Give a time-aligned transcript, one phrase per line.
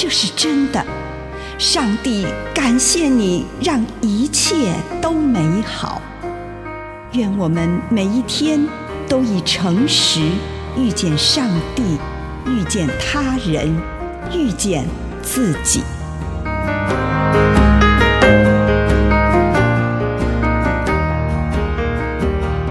[0.00, 0.80] 这是真的。
[1.58, 6.00] 上帝感谢你，让一切都美好。
[7.14, 8.64] 愿我们每一天
[9.08, 10.20] 都以诚实
[10.76, 11.98] 遇见上帝，
[12.46, 13.76] 遇见他人，
[14.32, 14.86] 遇见
[15.20, 15.82] 自己。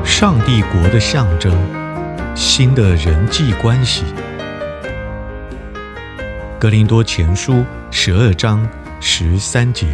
[0.06, 1.54] 上帝国的象征，
[2.34, 4.06] 新的人际关系。
[6.60, 8.68] 格林多前书十二章
[9.00, 9.86] 十三节。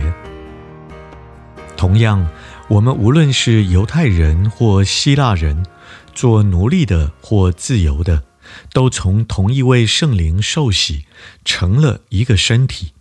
[1.75, 2.25] 同样，
[2.69, 5.65] 我们无论是犹太人或希腊人，
[6.13, 8.23] 做奴隶的或自由的，
[8.71, 11.05] 都从同一位圣灵受洗，
[11.43, 12.93] 成了一个身体，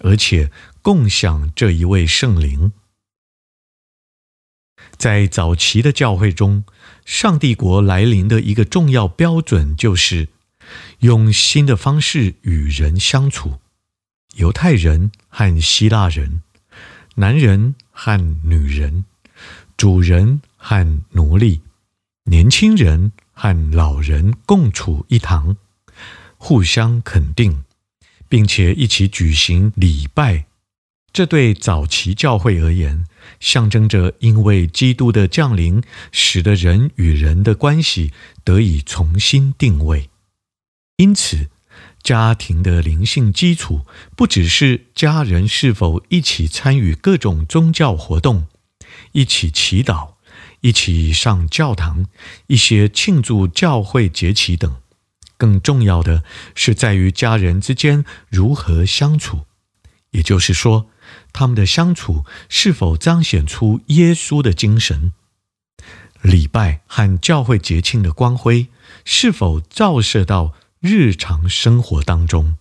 [0.00, 0.50] 而且
[0.82, 2.72] 共享这一位圣灵。
[4.96, 6.64] 在早期的教会中，
[7.04, 10.30] 上帝国来临的一个重要标准就是
[11.00, 13.60] 用新的方式与人相处：
[14.36, 16.42] 犹太人和希腊人，
[17.16, 19.04] 男人和女人，
[19.76, 21.60] 主人和奴隶，
[22.24, 25.56] 年轻人和老人共处一堂，
[26.36, 27.64] 互相肯定，
[28.28, 30.46] 并且一起举行礼拜。
[31.12, 33.06] 这对早期教会而言，
[33.40, 35.82] 象征着因为基督的降临，
[36.12, 38.12] 使得人与人的关系
[38.44, 40.10] 得以重新定位。
[40.96, 41.50] 因此，
[42.02, 43.82] 家庭的灵性基础
[44.16, 48.46] 不只是家人是否一起参与各种宗教活动、
[49.12, 50.14] 一起祈祷、
[50.60, 52.06] 一起上教堂、
[52.46, 54.76] 一些庆祝教会节期等，
[55.36, 56.24] 更重要的
[56.54, 59.44] 是在于家人之间如何相处。
[60.12, 60.88] 也就是说，
[61.34, 65.12] 他们的相处是否彰显出耶稣的精神？
[66.22, 68.68] 礼拜和教会节庆的光辉
[69.04, 70.54] 是否照射到
[70.88, 72.54] 日常生活当中？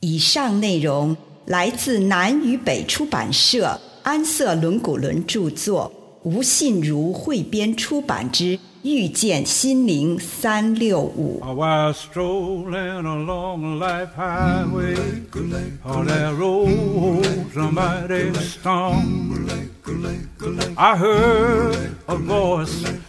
[0.00, 1.14] 以上内容
[1.44, 5.92] 来自南与北出版社安瑟伦古伦著作，
[6.22, 8.58] 吴信如汇编出版之。
[8.82, 11.42] 遇见心灵三六五。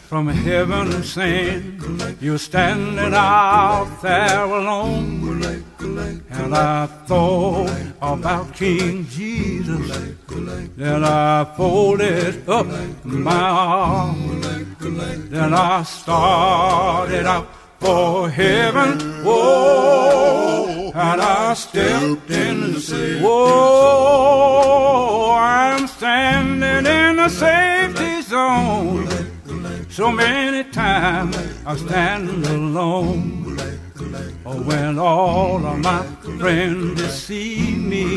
[0.08, 2.22] from heaven sent.
[2.22, 5.44] You're standing out there alone.
[6.30, 7.70] And I thought
[8.02, 10.16] about King Jesus.
[10.78, 12.68] Then I folded up
[13.04, 14.48] my arms.
[15.30, 19.00] Then I started out for heaven.
[19.26, 23.22] Whoa, and I stepped in the safety.
[23.22, 24.56] Whoa,
[25.38, 29.07] I'm standing in the safety zone.
[29.98, 31.36] So many times
[31.66, 33.58] I stand alone.
[34.44, 36.04] When all of my
[36.38, 38.16] friends deceive me,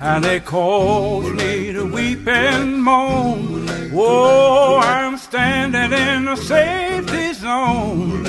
[0.00, 3.68] and they cause me to weep and moan.
[3.94, 8.26] Oh, I'm standing in a safety zone.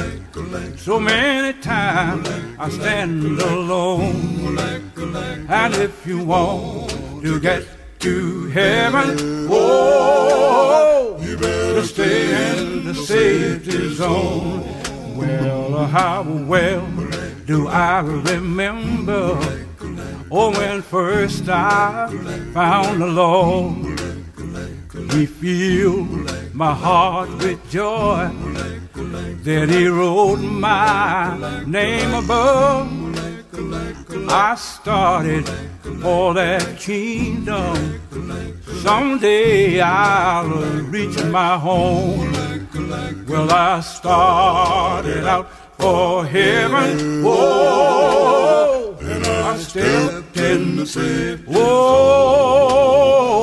[0.78, 2.29] So many times
[2.59, 4.59] I stand alone.
[5.49, 6.91] And if you want
[7.23, 7.66] to get
[8.01, 10.81] to heaven, oh
[11.81, 14.61] to stay in the safety zone.
[15.16, 16.85] Well, how well
[17.45, 19.37] do I remember?
[20.29, 22.07] Oh, when first I
[22.53, 23.99] found the Lord,
[25.11, 28.29] He filled my heart with joy.
[29.43, 32.89] Then He wrote my name above.
[34.29, 35.49] I started
[36.01, 38.01] for that kingdom.
[38.81, 40.49] Someday I'll
[40.89, 42.33] reach my home.
[43.28, 47.23] Well, I started out for heaven.
[47.23, 51.45] Whoa, and I stepped in the safe.
[51.45, 52.81] Whoa,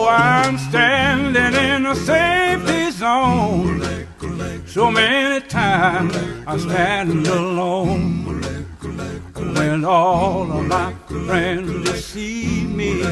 [0.09, 3.83] I'm standing in a safety zone.
[4.67, 6.15] So many times
[6.47, 8.27] I stand alone.
[9.55, 10.88] When all of my
[11.29, 13.03] friends deceive me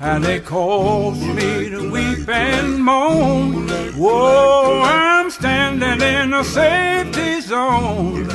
[0.00, 3.68] and they cause me to weep and moan.
[3.92, 8.26] Whoa, I'm standing in a safety zone.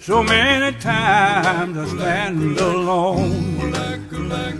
[0.00, 3.74] So many times I stand alone.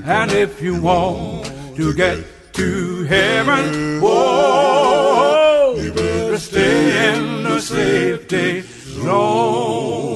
[0.07, 2.19] And if you want to get
[2.55, 10.12] to heaven, whoa, you better stay in the safety zone.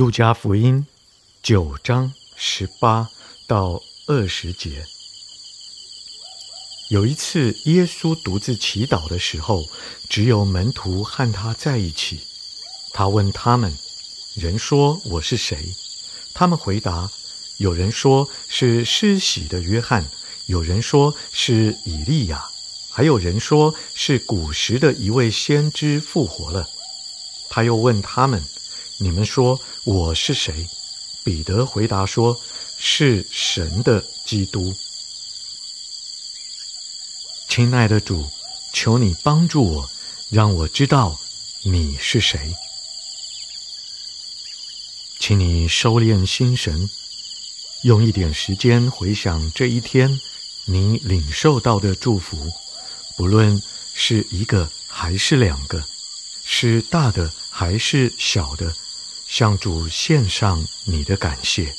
[0.00, 0.86] 路加福音
[1.42, 3.10] 九章十八
[3.46, 4.86] 到二十节。
[6.88, 9.62] 有一次，耶稣独自祈祷的时候，
[10.08, 12.18] 只有门徒和他在一起。
[12.94, 13.76] 他问他们
[14.40, 15.58] ：“人说我是谁？”
[16.32, 17.10] 他们回答
[17.60, 20.08] ：“有人说是施洗的约翰，
[20.46, 22.42] 有人说是以利亚，
[22.90, 26.66] 还有人说是古时的一位先知复活了。”
[27.50, 28.42] 他又问他们。
[29.02, 30.68] 你们说我是谁？
[31.24, 32.38] 彼得回答说
[32.76, 34.76] ：“是神的基督。”
[37.48, 38.28] 亲爱的主，
[38.74, 39.90] 求你帮助我，
[40.28, 41.18] 让我知道
[41.62, 42.54] 你是谁。
[45.18, 46.90] 请你收敛心神，
[47.84, 50.20] 用一点时间回想这一天
[50.66, 52.52] 你领受到的祝福，
[53.16, 53.62] 不论
[53.94, 55.82] 是一个还是两个，
[56.44, 58.76] 是大的还是小的。
[59.30, 61.72] 向主献上你的感谢。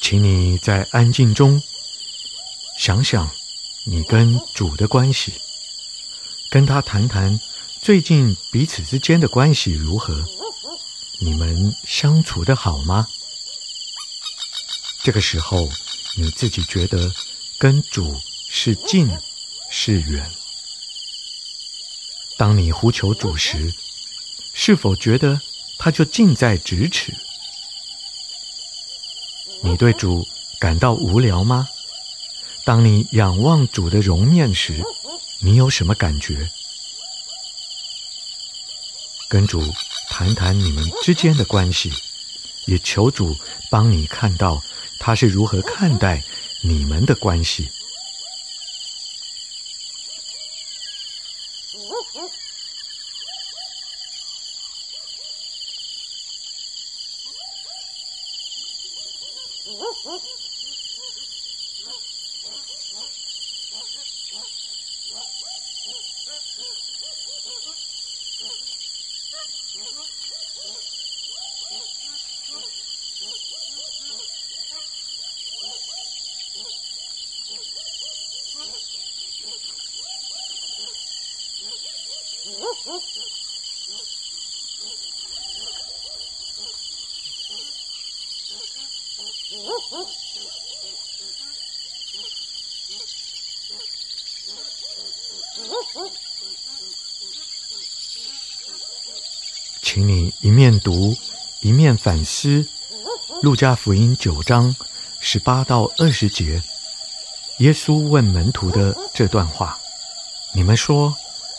[0.00, 1.60] 请你在安静中
[2.78, 3.28] 想想
[3.88, 5.32] 你跟主的关系，
[6.50, 7.38] 跟他谈谈
[7.80, 10.26] 最近彼此之间的关系如何？
[11.20, 13.06] 你们相处的好吗？
[15.04, 15.70] 这个时候
[16.16, 17.14] 你自己觉得
[17.58, 19.08] 跟主是近
[19.70, 20.28] 是远？
[22.36, 23.72] 当你呼求主时，
[24.52, 25.40] 是否觉得
[25.78, 27.14] 他就近在咫尺？
[29.62, 30.26] 你对主
[30.58, 31.68] 感到无聊吗？
[32.66, 34.82] 当你仰望主的容面时，
[35.38, 36.50] 你有什么感觉？
[39.28, 39.62] 跟主
[40.08, 41.92] 谈谈你们之间的关系，
[42.66, 43.36] 也求主
[43.70, 44.60] 帮你看到
[44.98, 46.24] 他是如何看待
[46.60, 47.70] 你们的关系。
[99.82, 101.16] 请你一面读，
[101.60, 102.48] 一面反思
[103.42, 104.76] 《路加福音》九章
[105.18, 106.62] 十八到二十节，
[107.58, 109.76] 耶稣问门徒的这段话
[110.54, 111.12] ：“你们说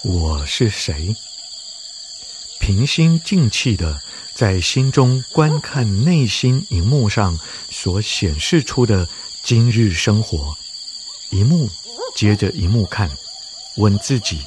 [0.03, 1.13] 我是谁？”
[2.61, 3.99] 平心静气的
[4.33, 7.37] 在心中观看内心荧幕上
[7.69, 9.05] 所显示出的
[9.43, 10.55] 今日生活，
[11.29, 11.69] 一幕
[12.15, 13.11] 接着一幕看，
[13.75, 14.39] 问自己：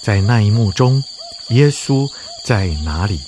[0.00, 1.02] 在那一幕中，
[1.48, 2.08] 耶稣
[2.46, 3.20] 在哪里？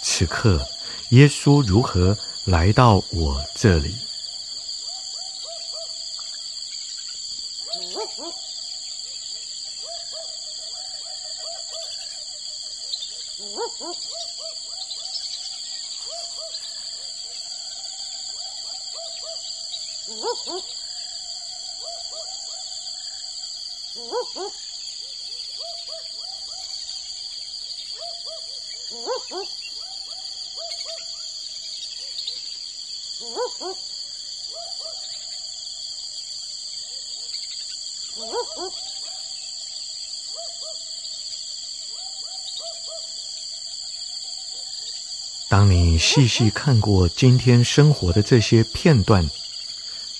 [0.00, 0.66] 此刻，
[1.10, 2.16] 耶稣如何
[2.46, 3.94] 来到我这里？
[45.48, 49.30] 当你细细看过今天生活的这些片段，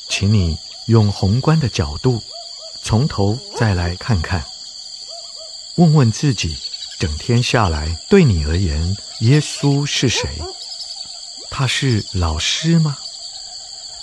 [0.08, 0.56] 请你
[0.86, 2.22] 用宏观的角度，
[2.84, 4.44] 从头再来看看，
[5.74, 6.56] 问问自己，
[7.04, 10.26] 整天下来，对你而言，耶稣是谁？
[11.50, 12.96] 他是老师吗？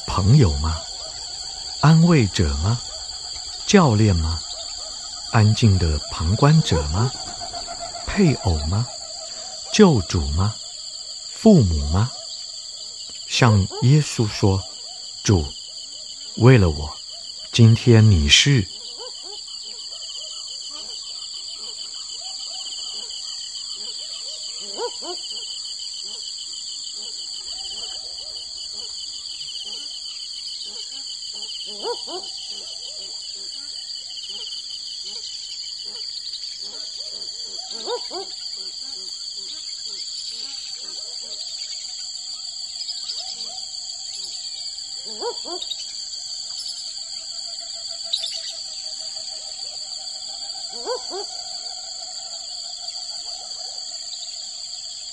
[0.05, 0.79] 朋友吗？
[1.79, 2.79] 安慰者吗？
[3.65, 4.39] 教练吗？
[5.31, 7.12] 安静的旁观者吗？
[8.05, 8.86] 配偶吗？
[9.74, 10.53] 救主吗？
[11.34, 12.12] 父母吗？
[13.27, 14.63] 向耶稣说
[15.25, 15.43] ：“主，
[16.38, 16.96] 为了我，
[17.51, 18.63] 今天你是。”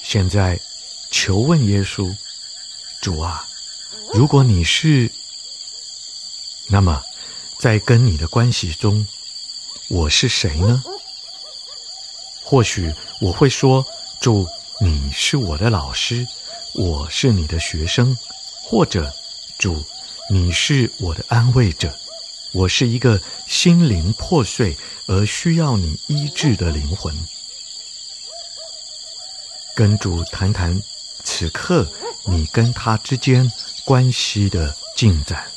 [0.02, 0.59] 现在，
[1.11, 2.16] 求问耶稣，
[3.02, 3.47] 主啊，
[4.14, 5.12] 如果你是，
[6.68, 7.04] 那么
[7.59, 9.07] 在跟你的关系中，
[9.88, 10.83] 我是谁呢？
[12.42, 12.90] 或许
[13.21, 13.87] 我会说，
[14.18, 14.49] 主，
[14.80, 16.26] 你是我的老师，
[16.73, 18.16] 我是你的学生，
[18.62, 19.12] 或者，
[19.59, 19.85] 主，
[20.30, 21.90] 你是我的安慰者，
[22.52, 27.16] 我是一个心灵破碎而需要你医治的灵魂。
[29.75, 30.82] 跟主谈谈，
[31.25, 31.90] 此刻
[32.26, 33.50] 你跟他之间
[33.87, 35.50] 关系的进展。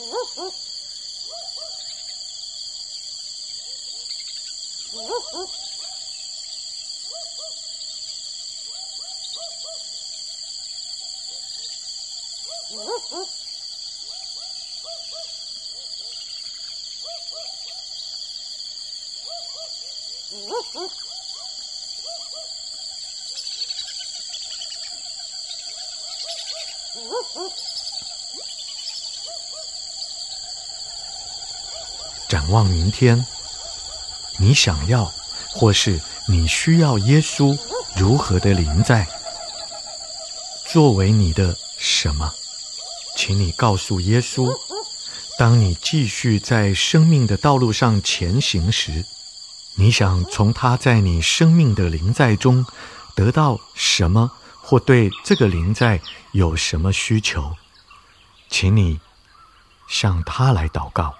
[0.00, 0.50] 展
[32.50, 33.24] 望明天，
[34.38, 35.10] 你想要
[35.54, 37.58] 或是你需要耶稣
[37.96, 39.08] 如何的临在？
[40.72, 42.32] 作为你的什么？
[43.16, 44.52] 请你告诉耶稣，
[45.38, 49.04] 当你继续在生命的道路上前行时，
[49.76, 52.64] 你想从他在你生命的临在中
[53.16, 54.30] 得到什么，
[54.62, 56.00] 或对这个临在
[56.32, 57.56] 有什么需求？
[58.48, 59.00] 请你
[59.88, 61.14] 向他来祷告。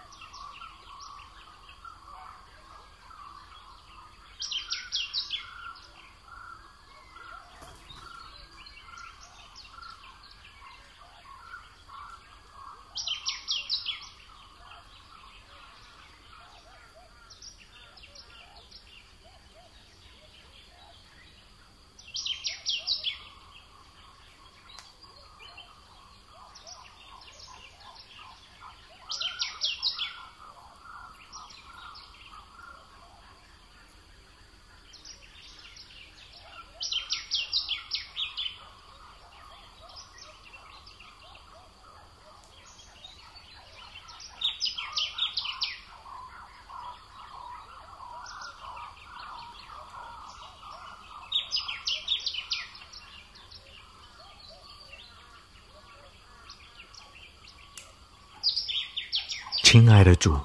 [59.70, 60.36] 亲爱的主，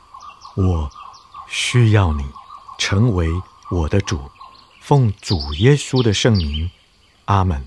[0.53, 0.87] 我
[1.47, 2.23] 需要你
[2.77, 3.27] 成为
[3.71, 4.21] 我的主，
[4.79, 6.69] 奉主耶稣的圣名，
[7.25, 7.65] 阿门。